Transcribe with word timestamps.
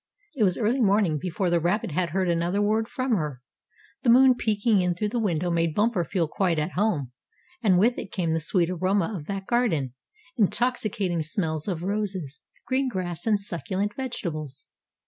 It 0.33 0.43
was 0.43 0.57
early 0.57 0.81
morning 0.81 1.19
before 1.19 1.51
the 1.51 1.59
rabbit 1.59 1.91
heard 1.91 2.27
another 2.27 2.59
word 2.59 2.87
from 2.87 3.11
her. 3.11 3.39
The 4.01 4.09
moon 4.09 4.33
peeking 4.33 4.81
in 4.81 4.95
through 4.95 5.09
the 5.09 5.19
window 5.19 5.51
made 5.51 5.75
Bumper 5.75 6.03
feel 6.03 6.27
quite 6.27 6.57
at 6.57 6.71
home, 6.71 7.11
and 7.61 7.77
with 7.77 7.99
it 7.99 8.11
came 8.11 8.33
the 8.33 8.39
sweet 8.39 8.71
aroma 8.71 9.13
of 9.15 9.27
that 9.27 9.45
garden, 9.45 9.93
intoxicating 10.37 11.21
smells 11.21 11.67
of 11.67 11.83
roses, 11.83 12.41
green 12.65 12.89
grass 12.89 13.27
and 13.27 13.39
succulent 13.39 13.93
vegetables. 13.95 14.69